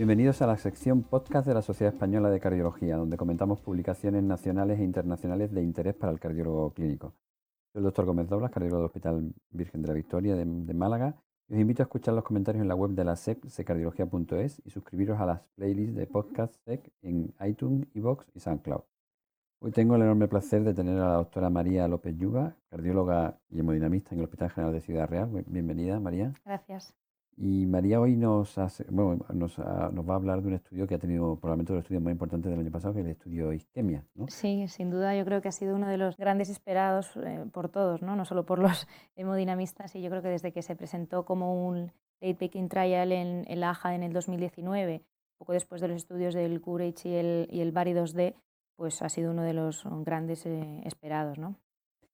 [0.00, 4.80] Bienvenidos a la sección podcast de la Sociedad Española de Cardiología, donde comentamos publicaciones nacionales
[4.80, 7.12] e internacionales de interés para el cardiólogo clínico.
[7.70, 11.16] Soy el doctor Gómez Doblas, cardiólogo del Hospital Virgen de la Victoria de, Málaga,
[11.48, 14.70] y os invito a escuchar los comentarios en la web de la SEC, secardiología.es, y
[14.70, 18.80] suscribiros a las playlists de podcast SEC en iTunes, iVoox y SoundCloud.
[19.58, 23.60] Hoy tengo el enorme placer de tener a la doctora María López Yuga, cardióloga y
[23.60, 25.28] hemodinamista en el Hospital General de Ciudad Real.
[25.46, 26.32] Bienvenida, María.
[26.46, 26.94] Gracias.
[27.42, 28.54] Y María hoy nos,
[28.90, 31.84] bueno, nos, va a hablar de un estudio que ha tenido probablemente uno de los
[31.84, 34.04] estudios más importantes del año pasado, que es el estudio Isquemia.
[34.14, 34.26] ¿no?
[34.28, 37.70] Sí, sin duda yo creo que ha sido uno de los grandes esperados eh, por
[37.70, 38.14] todos, ¿no?
[38.14, 38.86] no solo por los
[39.16, 43.46] hemodinamistas, y yo creo que desde que se presentó como un late breaking trial en,
[43.48, 45.02] el AJA en el 2019,
[45.38, 48.34] poco después de los estudios del Courage y el, y el BARI 2D,
[48.76, 51.38] pues ha sido uno de los grandes eh, esperados.
[51.38, 51.56] ¿no?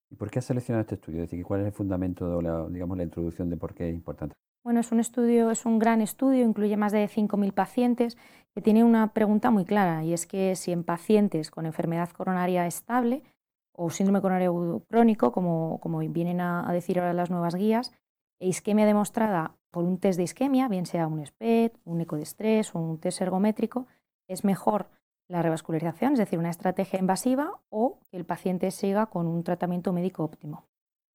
[0.09, 1.23] ¿Y por qué has seleccionado este estudio?
[1.23, 4.37] Es decir, ¿cuál es el fundamento, la, digamos, la introducción de por qué es importante?
[4.67, 8.17] Bueno, es un estudio, es un gran estudio, incluye más de 5.000 pacientes,
[8.53, 12.67] que tiene una pregunta muy clara, y es que si en pacientes con enfermedad coronaria
[12.67, 13.23] estable
[13.71, 17.93] o síndrome coronario crónico, como, como vienen a, decir ahora las nuevas guías,
[18.41, 22.23] e isquemia demostrada por un test de isquemia, bien sea un SPED, un eco de
[22.23, 23.87] estrés o un test ergométrico,
[24.27, 24.89] es mejor
[25.29, 29.93] la revascularización, es decir, una estrategia invasiva, o que el paciente siga con un tratamiento
[29.93, 30.65] médico óptimo.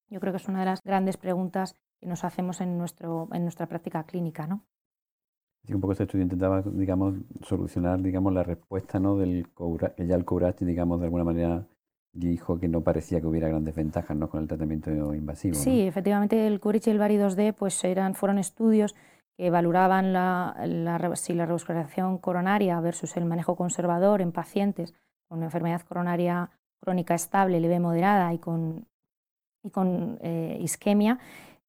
[0.09, 3.42] Yo creo que es una de las grandes preguntas que nos hacemos en, nuestro, en
[3.42, 4.47] nuestra práctica clínica.
[4.48, 4.64] ¿no?
[5.69, 9.17] un poco este estudio intentaba, digamos, solucionar, digamos, la respuesta, ¿no?
[9.17, 9.47] Del
[9.97, 11.64] que ya el Courage, digamos, de alguna manera
[12.12, 14.28] dijo que no parecía que hubiera grandes ventajas, ¿no?
[14.28, 15.55] Con el tratamiento invasivo.
[15.55, 18.97] Sí, efectivamente, el Courage y el Bari 2D, pues eran, fueron estudios
[19.37, 24.92] que valoraban la, la, si la revascularización coronaria versus el manejo conservador en pacientes
[25.28, 26.50] con enfermedad coronaria
[26.81, 28.89] crónica estable, leve moderada y con,
[29.62, 31.20] y con eh, isquemia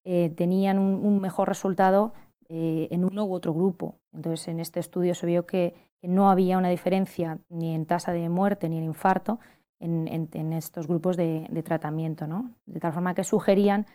[0.04, 2.14] eh, tenían un, mejor resultado
[2.50, 3.96] eh, en uno u otro grupo.
[4.14, 8.28] Entonces, en este estudio se vio que, no había una diferencia ni en tasa de
[8.28, 9.40] muerte ni en infarto
[9.80, 12.52] en, estos grupos de, tratamiento, ¿no?
[12.66, 13.86] de tal forma que sugerían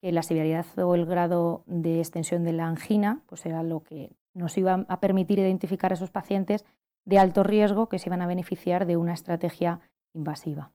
[0.00, 4.10] que la severidad o el grado de extensión de la angina pues era lo que
[4.32, 6.64] nos iba a permitir identificar a esos pacientes
[7.04, 9.80] de alto riesgo que se iban a beneficiar de una estrategia
[10.14, 10.72] invasiva.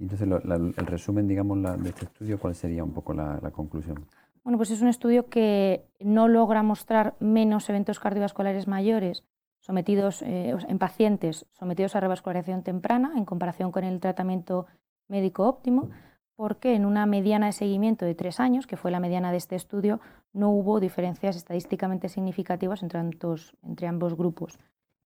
[0.00, 4.06] Entonces, el resumen, digamos, de este estudio, ¿cuál sería un poco la, conclusión?
[4.44, 9.24] Bueno, pues es un estudio que no logra mostrar menos eventos cardiovasculares mayores
[9.60, 14.66] sometidos eh, en pacientes sometidos a revascularización temprana en comparación con el tratamiento
[15.08, 15.90] médico óptimo,
[16.36, 19.56] porque en una mediana de seguimiento de tres años, que fue la mediana de este
[19.56, 20.00] estudio,
[20.32, 24.58] no hubo diferencias estadísticamente significativas entre, entre ambos grupos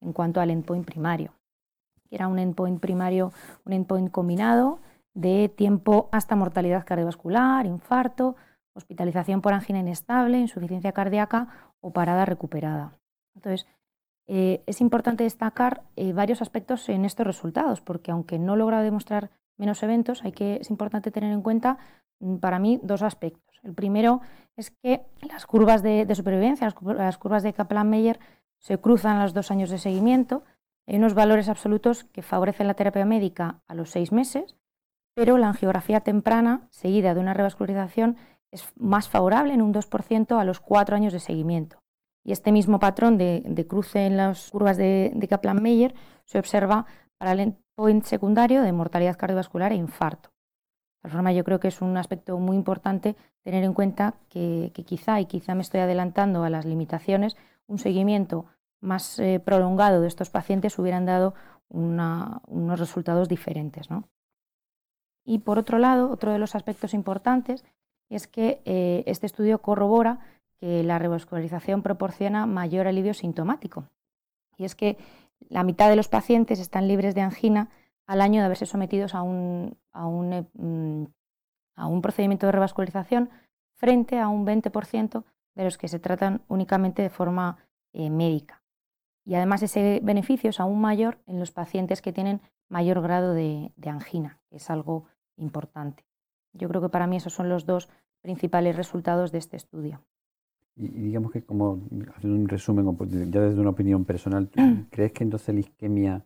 [0.02, 1.32] en cuanto al endpoint primario
[2.12, 3.32] era un endpoint primario,
[3.64, 4.78] un endpoint combinado
[5.14, 8.36] de tiempo hasta mortalidad cardiovascular, infarto,
[8.74, 11.48] hospitalización por angina inestable, insuficiencia cardíaca
[11.80, 12.98] o parada recuperada.
[13.34, 13.66] Entonces,
[14.26, 19.30] eh, es importante destacar eh, varios aspectos en estos resultados, porque aunque no logra demostrar
[19.58, 21.78] menos eventos, hay que, es importante tener en cuenta,
[22.20, 23.60] mm, para mí, dos aspectos.
[23.62, 24.20] El primero
[24.56, 28.18] es que las curvas de, supervivencia, las, curvas de Kaplan-Meier,
[28.58, 30.44] se cruzan los dos años de seguimiento,
[30.86, 34.56] hay unos valores absolutos que favorecen la terapia médica a los seis meses,
[35.14, 38.16] pero la angiografía temprana, seguida de una revascularización,
[38.50, 41.78] es más favorable en un 2% a los cuatro años de seguimiento.
[42.24, 45.94] Y este mismo patrón de, cruce en las curvas de, Kaplan-Meier
[46.24, 46.86] se observa
[47.18, 50.30] para el endpoint secundario de mortalidad cardiovascular e infarto.
[51.02, 55.20] De forma, yo creo que es un aspecto muy importante tener en cuenta que quizá,
[55.20, 58.46] y quizá me estoy adelantando a las limitaciones, un seguimiento
[58.82, 61.34] más eh, prolongado de estos pacientes hubieran dado
[61.70, 63.88] unos resultados diferentes.
[65.24, 67.64] Y por otro lado, otro de los aspectos importantes
[68.10, 70.18] es que eh, este estudio corrobora
[70.60, 73.88] que la revascularización proporciona mayor alivio sintomático.
[74.58, 74.98] Y es que
[75.48, 77.70] la mitad de los pacientes están libres de angina
[78.06, 81.04] al año de haberse sometidos a un, a un, eh, mm,
[81.76, 83.30] a un procedimiento de revascularización
[83.76, 85.24] frente a un 20%
[85.54, 87.58] de los que se tratan únicamente de forma
[87.94, 88.61] médica.
[89.24, 93.72] Y además ese beneficio es aún mayor en los pacientes que tienen mayor grado de,
[93.86, 96.04] angina, que es algo importante.
[96.52, 97.88] Yo creo que para mí esos son los dos
[98.20, 100.02] principales resultados de este estudio.
[100.74, 101.82] Y, digamos que como
[102.14, 102.96] haciendo un resumen,
[103.30, 104.50] ya desde una opinión personal,
[104.90, 106.24] ¿crees que entonces la isquemia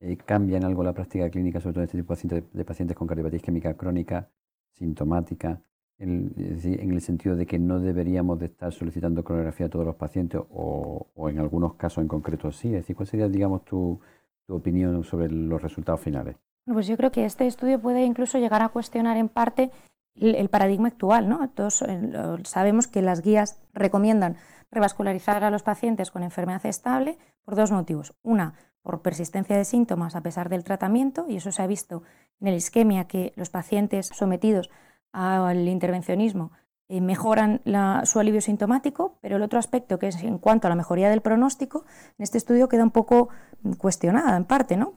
[0.00, 2.96] eh, cambia en algo la práctica clínica, sobre todo en este tipo de de pacientes
[2.96, 4.28] con cardiopatía isquémica crónica,
[4.72, 5.60] sintomática?
[5.98, 9.96] En, en, el sentido de que no deberíamos de estar solicitando coronografía a todos los
[9.96, 12.74] pacientes o, en algunos casos en concreto sí.
[12.74, 13.98] Es ¿cuál sería, digamos, tu,
[14.48, 16.36] opinión sobre los resultados finales?
[16.66, 19.70] pues yo creo que este estudio puede incluso llegar a cuestionar en parte
[20.14, 21.28] el, paradigma actual.
[21.28, 21.48] ¿no?
[21.50, 22.12] Todos eh,
[22.44, 24.36] sabemos que las guías recomiendan
[24.70, 28.14] revascularizar a los pacientes con enfermedad estable por dos motivos.
[28.22, 32.02] Una, por persistencia de síntomas a pesar del tratamiento, y eso se ha visto
[32.40, 34.70] en el isquemia, que los pacientes sometidos
[35.16, 36.52] al intervencionismo
[36.88, 37.62] eh, mejoran
[38.04, 41.22] su alivio sintomático, pero el otro aspecto, que es en cuanto a la mejoría del
[41.22, 41.84] pronóstico,
[42.18, 43.30] en este estudio queda un poco
[43.78, 44.92] cuestionada en parte, ¿no?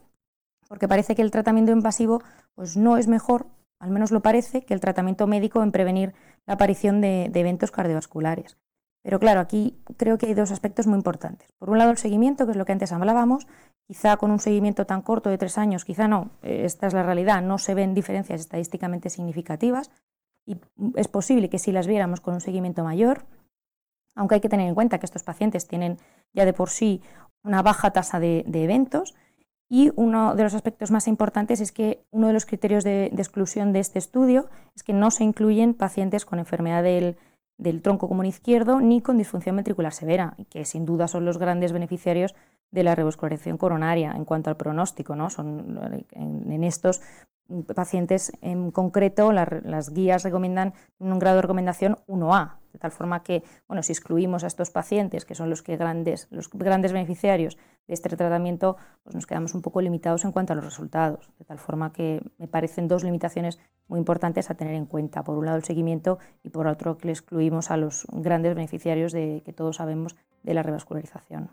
[0.68, 2.22] Porque parece que el tratamiento invasivo
[2.54, 3.48] pues, no es mejor,
[3.80, 6.14] al menos lo parece, que el tratamiento médico en prevenir
[6.46, 8.58] la aparición de eventos cardiovasculares.
[9.02, 11.54] Pero claro, aquí creo que hay dos aspectos muy importantes.
[11.54, 13.48] Por un lado, el seguimiento, que es lo que antes hablábamos.
[13.88, 17.02] Quizá con un seguimiento tan corto de tres años, quizá no, eh, esta es la
[17.02, 19.90] realidad, no se ven diferencias estadísticamente significativas
[20.50, 20.58] y
[20.96, 23.26] es posible que si las viéramos con un seguimiento mayor,
[24.16, 26.00] aunque hay que tener en cuenta que estos pacientes tienen
[26.34, 27.04] ya de por sí
[27.44, 29.14] una baja tasa de, eventos.
[29.70, 33.72] Y uno de los aspectos más importantes es que uno de los criterios de exclusión
[33.74, 37.16] de este estudio es que no se incluyen pacientes con enfermedad del,
[37.84, 42.34] tronco común izquierdo ni con disfunción ventricular severa, que sin duda son los grandes beneficiarios
[42.72, 45.16] de la revascularización coronaria en cuanto al pronóstico.
[45.16, 45.30] ¿no?
[45.30, 45.80] Son,
[46.14, 47.02] en, estos
[47.76, 53.44] pacientes en concreto las guías recomiendan un grado de recomendación 1A, de tal forma que,
[53.68, 57.58] bueno, si excluimos a estos pacientes, que son los, que grandes, los grandes beneficiarios
[57.88, 61.32] de este tratamiento, pues nos quedamos un poco limitados en cuanto a los resultados.
[61.40, 65.24] De tal forma que me parecen dos limitaciones muy importantes a tener en cuenta.
[65.24, 69.12] Por un lado el seguimiento y por otro que le excluimos a los grandes beneficiarios
[69.12, 71.52] de que todos sabemos de la revascularización.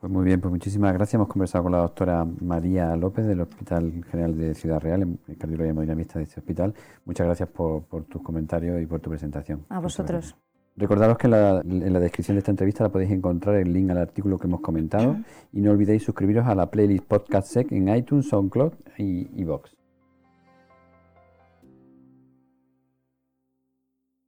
[0.00, 1.14] Pues muy bien, pues muchísimas gracias.
[1.16, 5.72] Hemos conversado con la doctora María López del Hospital General de Ciudad Real, en cardiología
[5.72, 6.72] hemodinamista de este hospital.
[7.04, 9.66] Muchas gracias por, tus comentarios y por tu presentación.
[9.68, 10.34] A vosotros.
[10.74, 14.38] Recordaros que en la, descripción de esta entrevista la podéis encontrar el link al artículo
[14.38, 15.18] que hemos comentado
[15.52, 19.79] y no olvidéis suscribiros a la playlist Podcast Sec en iTunes, SoundCloud y, y Vox.